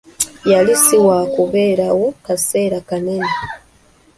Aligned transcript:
Yali 0.51 0.73
si 0.83 0.95
waakubeerawo 1.05 2.05
kaseera 2.25 2.79
kanene. 2.89 3.31